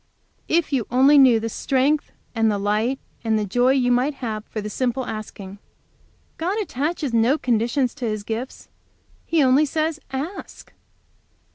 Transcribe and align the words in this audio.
"If 0.47 0.73
you 0.73 0.87
only 0.89 1.19
knew 1.19 1.39
the 1.39 1.47
strength, 1.47 2.11
and 2.33 2.49
the 2.49 2.57
light, 2.57 2.97
and 3.23 3.37
the 3.37 3.45
joy 3.45 3.73
you 3.73 3.91
might 3.91 4.15
have 4.15 4.43
for 4.45 4.59
the 4.59 4.67
simple 4.67 5.05
asking. 5.05 5.59
God 6.37 6.57
attaches 6.59 7.13
no 7.13 7.37
conditions 7.37 7.93
to 7.93 8.05
His 8.05 8.23
gifts. 8.23 8.67
He 9.27 9.43
only 9.43 9.67
says, 9.67 9.99
'Ask!'" 10.11 10.73